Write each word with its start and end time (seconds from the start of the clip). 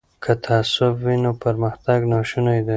که 0.23 0.33
تعصب 0.45 0.93
وي 1.03 1.15
نو 1.23 1.31
پرمختګ 1.43 1.99
ناشونی 2.11 2.59
دی. 2.65 2.69